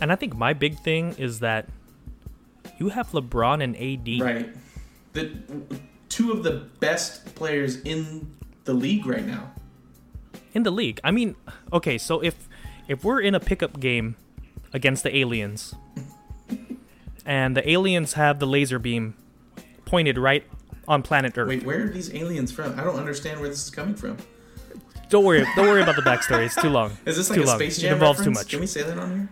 [0.00, 1.68] and I think my big thing is that
[2.80, 4.20] you have LeBron and AD.
[4.24, 4.48] right,
[5.12, 5.30] the
[6.08, 9.52] two of the best players in the league right now.
[10.54, 10.98] in the league.
[11.04, 11.36] I mean,
[11.72, 12.48] okay, so if
[12.88, 14.16] if we're in a pickup game
[14.72, 15.74] against the aliens,
[17.24, 19.14] and the aliens have the laser beam
[19.84, 20.44] pointed right
[20.88, 22.78] on planet Earth, Wait, where are these aliens from?
[22.80, 24.16] I don't understand where this is coming from.
[25.10, 26.46] don't worry, don't worry about the backstory.
[26.46, 26.92] It's too long.
[27.04, 27.58] Is this like too a long.
[27.58, 28.48] Space It Jam involves too much.
[28.48, 29.28] Can we say that on here?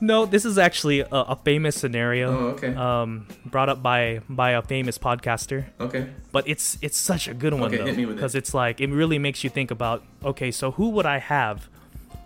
[0.00, 2.30] No, this is actually a, a famous scenario.
[2.30, 2.72] Oh, okay.
[2.74, 5.64] Um, brought up by by a famous podcaster.
[5.80, 6.06] Okay.
[6.30, 8.06] but it's it's such a good one Okay, though with it.
[8.14, 11.68] because it's like it really makes you think about okay so who would i have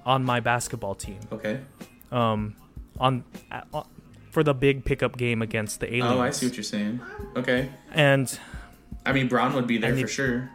[0.04, 1.60] on my basketball team Okay.
[2.10, 2.54] um
[2.98, 3.82] on uh,
[4.30, 7.00] for the big pickup game against the aliens Oh, I see what you're saying.
[7.36, 7.70] Okay.
[7.94, 8.26] and
[9.06, 10.50] I mean, Braun would be there for it- sure.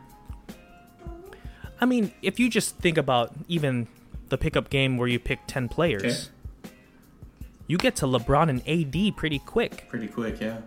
[1.82, 3.88] i mean if you just think about even
[4.30, 6.30] the pickup game where you pick 10 players
[7.68, 10.58] you get to lebron and ad pretty quick Pretty quick, yeah.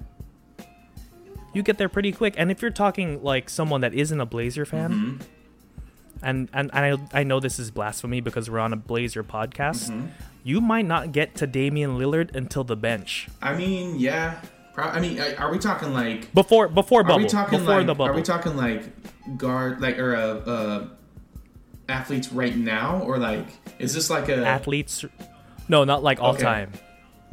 [1.53, 4.65] you get there pretty quick and if you're talking like someone that isn't a blazer
[4.65, 5.21] fan Mhm.
[6.23, 9.91] and and I I know this is blasphemy because we're on a Blazer podcast.
[9.91, 10.09] Mhm.
[10.45, 14.41] You might not get to Damian Lillard until the bench I mean, yeah.
[14.75, 16.33] Pro- I mean, are are we talking like?
[16.35, 17.21] before before bubble?
[17.21, 17.87] Are we talking before like?
[17.87, 18.11] the bubble.
[18.13, 18.83] Are we talking like
[19.39, 20.21] guard like or uh,
[20.55, 20.85] uh
[21.89, 23.47] athletes right now or like
[23.79, 24.47] is this like a?
[24.47, 25.05] Athletes,
[25.69, 26.43] no, not like all Okay.
[26.43, 26.71] time,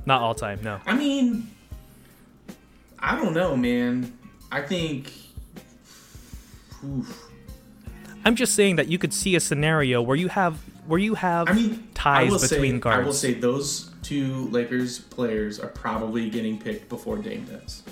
[0.08, 0.60] not all time.
[0.63, 1.52] No, I mean,
[2.98, 4.17] I don't know, man.
[4.52, 5.12] I think.
[6.84, 7.26] Oof.
[8.26, 10.56] I'm just saying that you could see a scenario where you have
[10.88, 13.00] where you have I mean, ties I between say, guards.
[13.02, 17.84] I will say those two Lakers players are probably getting picked before Dame does.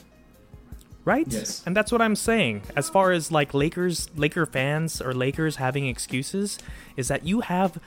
[1.04, 1.26] right?
[1.30, 1.62] Yes.
[1.66, 2.64] And that's what I'm saying.
[2.76, 6.58] As far as like Lakers, Laker fans or Lakers having excuses,
[6.96, 7.78] is that you have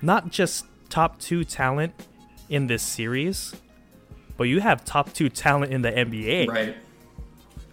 [0.00, 1.94] not just top two talent
[2.52, 3.54] in this series,
[4.36, 6.48] but you have top two talent in the NBA.
[6.48, 6.76] Right.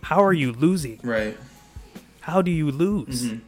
[0.04, 1.00] How are you losing?
[1.04, 1.38] Right.
[2.22, 3.26] How do you lose?
[3.32, 3.42] Mhm.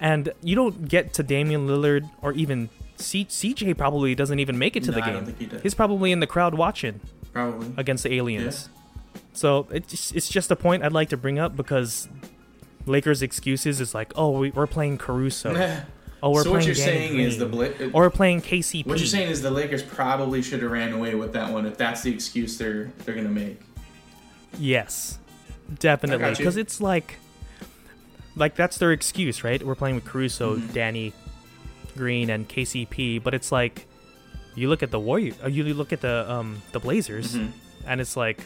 [0.00, 4.74] And you don't get to Damian Lillard or even C- CJ probably doesn't even make
[4.76, 5.34] it to the No, I game.
[5.38, 5.48] he.
[5.62, 7.00] He's probably in the crowd watching
[7.32, 7.68] Probably.
[7.76, 8.68] against the aliens.
[9.32, 12.08] So it's it's just a point I'd like to bring up because
[12.86, 15.52] Lakers' excuses is like, oh, we, we're playing Caruso,
[16.22, 17.72] oh, we're so playing what you're Danny saying is the Green.
[17.76, 18.86] Bla- or we're playing KCP.
[18.86, 21.76] what you're saying is the Lakers probably should have ran away with that one if
[21.76, 23.60] that's the excuse they're they're gonna make.
[24.58, 25.18] Yes,
[25.78, 26.24] definitely.
[26.24, 26.44] I got you.
[26.44, 27.16] Because it's like,
[28.36, 29.62] like that's their excuse, right?
[29.62, 30.72] We're playing with Caruso, Mhm.
[30.72, 31.12] Danny
[31.96, 33.22] Green, and KCP.
[33.22, 33.86] But it's like,
[34.54, 37.50] you look at the Warrior, uh, you look at the um the Blazers, Mhm.
[37.86, 38.40] and it's like,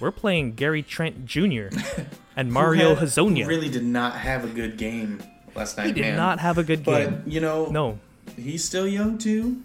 [0.00, 1.68] we're playing Gary Trent Jr.
[2.36, 3.46] and Mario Hezonja.
[3.46, 5.22] really did not have a good game
[5.54, 5.88] last night.
[5.88, 6.16] he did man.
[6.16, 7.22] not have a good game.
[7.22, 7.98] But you know, no,
[8.36, 9.62] he's still young too.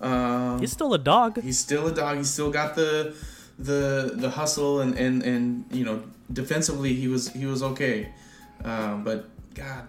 [0.00, 1.42] Um, he's still a dog.
[1.42, 2.16] he's still a dog.
[2.16, 3.14] He's still got the
[3.58, 8.12] the the hustle and and and you know defensively he was he was okay.
[8.64, 9.88] Um, but God,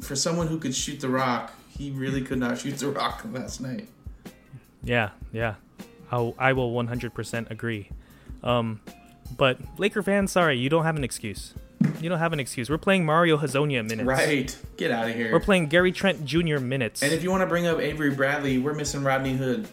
[0.00, 3.60] for someone who could shoot the rock, he really could not shoot the rock last
[3.60, 3.88] night.
[4.82, 5.54] Yeah, yeah.
[6.10, 7.90] I, I will 100% agree.
[8.42, 8.80] Um,
[9.36, 11.54] but Laker fans, sorry, you don't have an excuse.
[12.00, 12.68] You don't have an excuse.
[12.70, 14.02] We're playing Mario Hezonja minutes.
[14.06, 15.32] Right, get out of here.
[15.32, 16.58] We're playing Gary Trent Jr.
[16.58, 17.02] minutes.
[17.02, 19.68] and if you want to bring up Avery Bradley, we're missing Rodney Hood.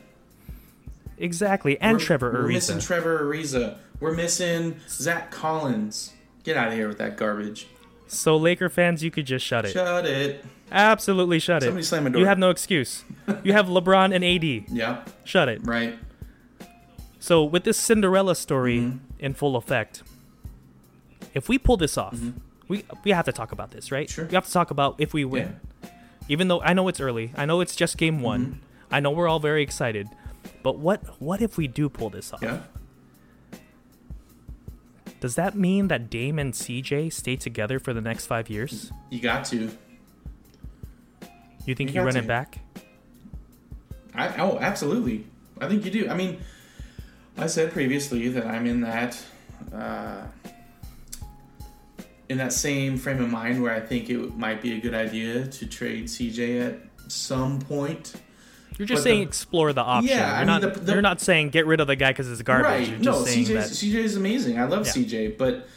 [1.18, 1.80] exactly.
[1.80, 3.78] And we're, Trevor We're missing Trevor Ariza.
[4.00, 6.14] We're missing Zach Collins.
[6.44, 7.68] Get out of here with that garbage.
[8.08, 9.72] so Laker fans, you could just shut it.
[9.72, 10.46] Shut it.
[10.72, 11.86] Absolutely shut Somebody it.
[11.86, 12.20] slam a door.
[12.22, 13.04] You have no excuse.
[13.44, 14.66] you have LeBron and AD.
[14.76, 15.66] Yeah, Shut it.
[15.66, 15.98] right.
[17.20, 19.00] So with this Cinderella story Mhm.
[19.20, 20.04] in full effect,
[21.38, 22.34] if we pull this off, Mhm.
[22.68, 24.10] we we have to talk about this, right?
[24.10, 24.26] Sure.
[24.26, 25.60] We have to talk about if we win.
[26.30, 28.46] Even though I know it's early, I know it's just game one.
[28.46, 28.96] Mm-hmm.
[28.96, 30.08] I know we're all very excited,
[30.64, 32.42] but what what if we do pull this off?
[32.42, 32.60] Yeah.
[35.20, 38.92] Does that mean that Dame and CJ stay together for the next five years?
[39.10, 39.72] You got to.
[41.66, 42.20] You think You you, run to.
[42.20, 42.60] it back?
[44.14, 45.26] I oh, absolutely.
[45.60, 46.10] I think you do.
[46.10, 46.38] I mean,
[47.38, 49.22] I said previously that I'm in that
[49.74, 50.24] uh,
[52.30, 55.48] in that same frame of mind where I think it might be a good idea
[55.48, 56.80] to trade CJ at
[57.12, 58.14] some point.
[58.78, 60.10] You're just But saying the- explore the option.
[60.10, 60.74] Yeah, you're I mean, not.
[60.76, 62.66] the- the- you're not saying get rid of the guy because it's garbage.
[62.66, 62.88] right?
[62.90, 63.70] You're No, just saying CJ that.
[63.70, 64.60] CJ is amazing.
[64.60, 64.92] I love Yeah.
[64.92, 65.68] CJ, but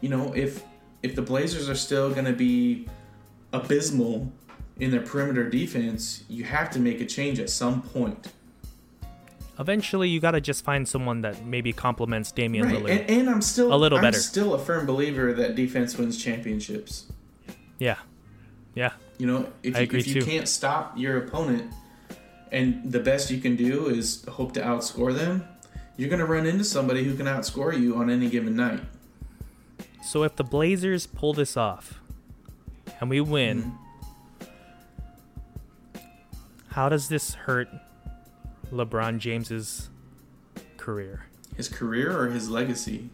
[0.00, 0.62] you know if
[1.02, 2.86] if the Blazers are still going to be
[3.52, 4.32] abysmal
[4.80, 8.28] in their perimeter defense, you have to make a change at some point.
[9.58, 12.90] Eventually, you got to just find someone that maybe complements Damian Right, Lillard.
[12.90, 14.18] and, and I'm still A little I'm better.
[14.18, 17.06] still a firm believer that defense wins championships.
[17.78, 17.96] yeah,
[18.74, 18.92] yeah.
[19.18, 20.26] You know, if I you, if you too.
[20.26, 21.72] can't stop your opponent,
[22.52, 25.48] and the best you can do is hope to outscore them,
[25.96, 28.80] you're going to run into somebody who can outscore you on any given night.
[30.04, 31.98] So if the Blazers pull this off,
[33.00, 33.70] and we win, Mm-hmm.
[36.68, 37.68] how does this hurt
[38.72, 39.88] LeBron James's
[40.76, 41.24] career?
[41.56, 43.10] His career or his legacy?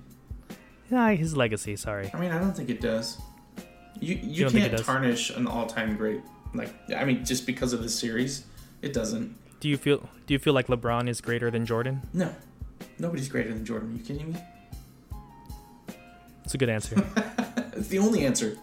[0.91, 1.77] Yeah, his legacy.
[1.77, 2.11] Sorry.
[2.13, 3.19] I mean, I don't think it does.
[4.01, 6.21] You you, it can't tarnish an all-time great.
[6.55, 8.45] Like I mean, just because of the series,
[8.83, 9.37] it doesn't.
[9.61, 12.03] Do you feel Do you feel like LeBron is greater than Jordan?
[12.13, 12.35] No,
[12.99, 13.91] nobody's greater than Jordan.
[13.91, 14.39] Are you kidding me?
[16.45, 17.05] It's a good answer.
[17.75, 18.59] It's the only answer.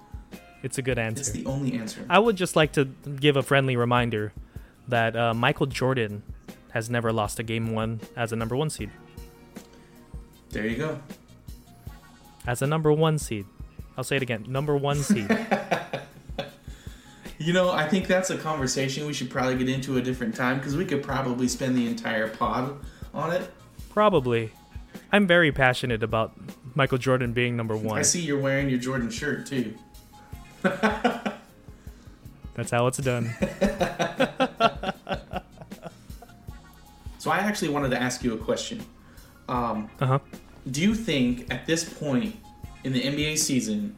[0.62, 1.20] it's a good answer.
[1.22, 2.06] It's the only answer.
[2.10, 4.32] I would just like to give a friendly reminder
[4.88, 6.22] that uh, Michael Jordan
[6.72, 8.92] has never lost a game one as a number one seed.
[10.50, 11.00] There you go.
[12.48, 13.46] As a number one seed.
[13.98, 14.46] I'll say it again.
[14.48, 15.30] Number one seed.
[17.42, 20.58] You know, I think that's a conversation we should probably get into a different time
[20.58, 22.78] because we could probably spend the entire pod
[23.14, 23.50] on it.
[23.92, 24.52] Probably.
[25.14, 26.34] I'm very passionate about
[26.76, 27.98] Michael Jordan being number one.
[27.98, 29.74] I see you're wearing your Jordan shirt too.
[30.62, 31.32] That's
[32.72, 33.34] how it's done.
[37.30, 38.84] So I actually wanted to ask you a question.
[39.48, 40.20] Um, Uh huh.
[40.72, 42.36] do you think at this point
[42.84, 43.96] in the NBA season,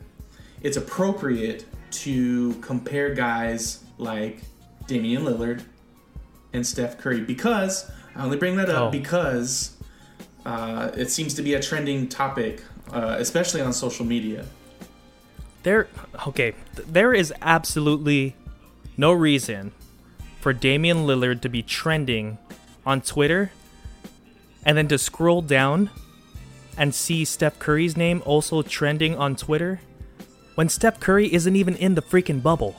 [0.61, 1.63] it's appropriate
[2.03, 4.41] to compare guys like
[4.85, 5.63] Damian Lillard
[6.51, 7.21] and Steph Curry?
[7.21, 8.91] Because I only bring that up Oh.
[8.91, 9.77] because
[10.45, 14.43] uh, it seems to be a trending topic, uh, especially on social media.
[15.63, 15.87] There,
[16.27, 18.35] okay, there is absolutely
[18.97, 19.71] no reason
[20.41, 22.37] for Damian Lillard to be trending
[22.85, 23.51] on Twitter
[24.65, 25.89] and then to scroll down
[26.77, 29.81] and see Steph Curry's name also trending on Twitter
[30.55, 32.75] when Steph Curry isn't even in the freaking bubble.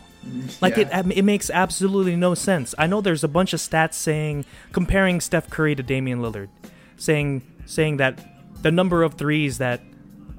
[0.61, 1.01] Like Yeah.
[1.01, 2.75] it, it makes absolutely no sense.
[2.79, 6.49] I know there's a bunch of stats saying comparing Steph Curry to Damian Lillard,
[6.97, 8.19] saying saying that
[8.63, 9.81] the number of threes that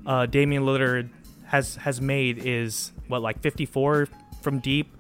[0.05, 1.09] uh, Damian Lillard
[1.47, 4.07] has has made is what like 54
[4.41, 4.95] from deep,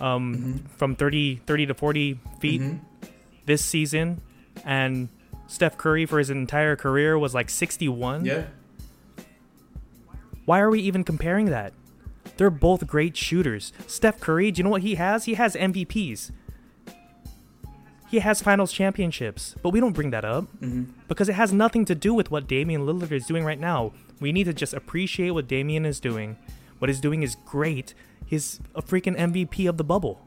[0.00, 2.62] um, from 30 30 to 40 feet
[3.46, 4.20] this season,
[4.64, 5.08] and
[5.46, 8.24] Steph Curry for his entire career was like 61.
[8.24, 8.44] Yeah.
[10.44, 11.72] Why are we even comparing that?
[12.36, 13.72] They're both great shooters.
[13.86, 15.24] Steph Curry, do you know what he has?
[15.24, 16.30] He has MVPs.
[18.10, 20.84] He has finals championships, but we don't bring that up mm-hmm.
[21.06, 23.92] because it has nothing to do with what Damian Lillard is doing right now.
[24.20, 26.36] We need to just appreciate what Damian is doing.
[26.78, 27.94] What he's doing is great.
[28.26, 30.26] He's a freaking MVP of the bubble.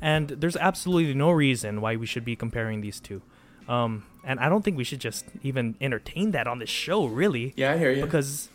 [0.00, 3.22] And there's absolutely no reason why we should be comparing these two.
[3.68, 7.52] Um, and I don't think we should just even entertain that on this show, really
[7.56, 8.02] Yeah, I hear you.
[8.04, 8.48] because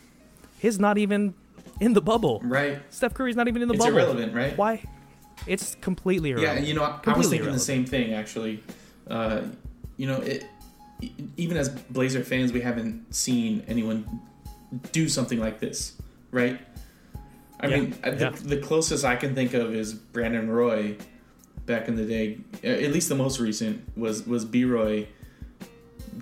[0.58, 1.34] he's not even
[1.80, 2.40] in the bubble.
[2.44, 2.80] right.
[2.90, 3.98] Steph Curry's not even in the It's bubble.
[3.98, 4.56] It's irrelevant, right?
[4.56, 4.82] Why?
[5.46, 6.66] It's completely irrelevant.
[6.66, 6.68] Yeah, irrelevant.
[6.68, 8.62] you know, I- I was Completely thinking the same thing actually.
[9.08, 9.42] Uh,
[9.96, 10.44] you know, it,
[11.36, 14.20] even as Blazer fans, we haven't seen anyone
[14.92, 15.92] do something like this,
[16.30, 16.58] right?
[17.60, 18.30] I Yeah, mean, the, yeah.
[18.30, 20.96] the closest I can think of is Brandon Roy
[21.66, 22.38] back in the day.
[22.62, 25.06] At least the most recent was was B Roy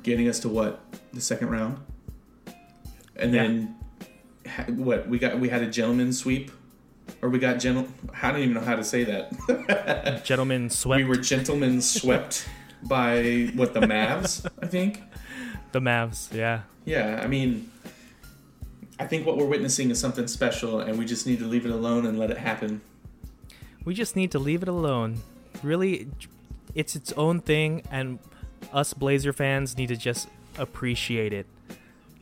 [0.03, 0.80] getting us to what
[1.12, 1.78] the second round,
[3.16, 3.43] and Yeah.
[3.43, 3.74] then
[4.47, 6.51] ha- what we got we had a gentleman sweep.
[7.20, 7.88] Or we got gentle.
[8.22, 10.22] I don't even know how to say that.
[10.24, 12.49] Gentlemen swept We were gentlemen swept
[12.84, 15.03] by what the Mavs, I think.
[15.72, 16.32] the Mavs.
[16.32, 16.62] Yeah.
[16.84, 17.70] Yeah, I mean,
[19.01, 21.72] I think what we're witnessing is something special, and we just need to leave it
[21.72, 22.80] alone and let it happen.
[23.84, 25.18] We just need to leave it alone.
[25.62, 26.08] Really,
[26.74, 28.18] it's its own thing, and
[28.72, 31.46] us Blazer fans need to just appreciate it.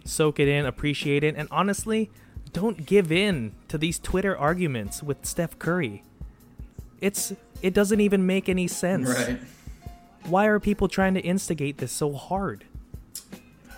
[0.05, 2.11] Soak it in, appreciate it, and honestly,
[2.53, 6.03] don't give in to these Twitter arguments with Steph Curry.
[7.01, 7.33] It's
[7.63, 9.09] it doesn't even make any sense.
[9.09, 9.41] Right.
[10.25, 12.65] Why are people trying to instigate this so hard?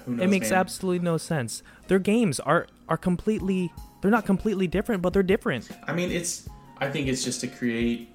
[0.07, 0.59] Who knows, it makes man?
[0.61, 1.63] absolutely no sense.
[1.89, 5.71] Their games are are completely they're not completely different, but they're different.
[5.87, 6.49] I mean, it's.
[6.79, 8.12] I think it's just to create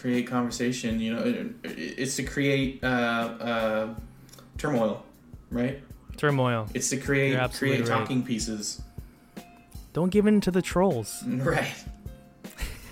[0.00, 1.00] create conversation.
[1.00, 3.94] You know, it, it's to create uh, uh,
[4.56, 5.04] turmoil,
[5.50, 5.82] right?
[6.16, 6.68] Turmoil.
[6.74, 7.88] It's to create create right.
[7.88, 8.82] talking pieces,
[9.92, 11.22] Don't give in to the trolls.
[11.26, 11.74] right?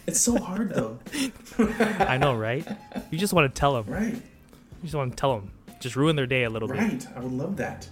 [0.06, 0.98] It's so hard though,
[1.98, 2.64] I know, right?
[3.10, 3.92] You just want to tell them.
[3.92, 4.14] right?
[4.14, 5.50] You just want to tell them.
[5.80, 6.78] Just ruin their day a little bit.
[6.78, 7.06] Right.
[7.16, 7.88] I would love that.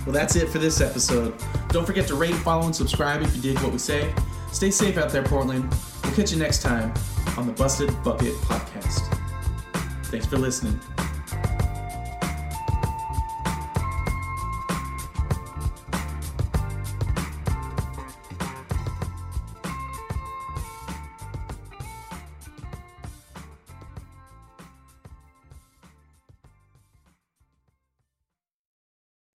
[0.05, 1.35] well, that's it for this episode.
[1.69, 4.13] Don't forget to rate, follow, and subscribe if you dig what we say.
[4.53, 5.69] Stay safe out there, Portland.
[6.03, 6.93] We'll catch you next time
[7.37, 9.19] on the Busted Bucket Podcast.
[10.05, 10.79] Thanks for listening.